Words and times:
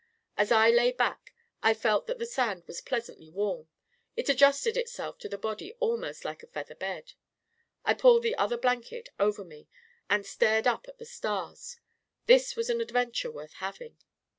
As 0.35 0.51
I 0.51 0.71
lay 0.71 0.91
back, 0.91 1.31
I 1.61 1.75
felt 1.75 2.07
that 2.07 2.17
the 2.17 2.25
sand 2.25 2.63
was 2.65 2.81
pleasantly 2.81 3.29
warm; 3.29 3.67
it 4.17 4.29
adjusted 4.29 4.75
itself 4.75 5.19
to 5.19 5.29
the 5.29 5.37
body 5.37 5.73
almost 5.79 6.25
like 6.25 6.41
a 6.41 6.47
feather 6.47 6.73
bed. 6.73 7.13
I 7.85 7.93
pulled 7.93 8.23
the 8.23 8.33
other 8.33 8.57
blanket 8.57 9.09
over 9.19 9.43
me, 9.45 9.67
and 10.09 10.25
stared 10.25 10.65
up 10.65 10.87
at 10.87 10.97
the 10.97 11.05
stars. 11.05 11.79
This 12.25 12.55
was 12.55 12.67
an 12.67 12.81
adventure 12.81 13.29
worth 13.29 13.53
hav 13.57 13.79
ing! 13.79 13.97